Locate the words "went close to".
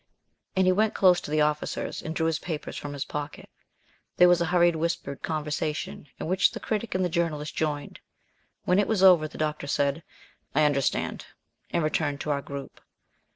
0.71-1.29